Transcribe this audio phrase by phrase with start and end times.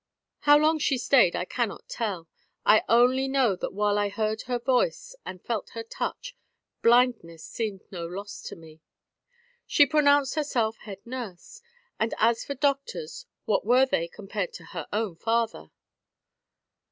[0.49, 2.27] How long she stayed, I cannot tell;
[2.65, 6.35] I only know that while I heard her voice, and felt her touch,
[6.81, 8.81] blindness seemed no loss to me.
[9.67, 11.61] She pronounced herself head nurse;
[11.99, 15.69] and as for doctors, what were they, compared to her own father?